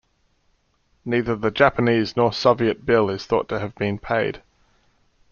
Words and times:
Neither 1.05 1.35
the 1.35 1.51
Japanese 1.51 2.17
nor 2.17 2.33
Soviet 2.33 2.87
bill 2.87 3.07
is 3.11 3.27
thought 3.27 3.47
to 3.49 3.59
have 3.59 3.75
been 3.75 3.99
paid. 3.99 4.41